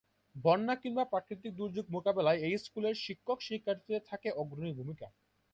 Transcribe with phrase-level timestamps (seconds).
[0.35, 5.07] বন্যা কিংবা প্রাকৃতিক দুর্যোগ মোকাবেলায় এই স্কুলের শিক্ষক শিক্ষার্থীদের থাকে অগ্রণী ভূমিকা।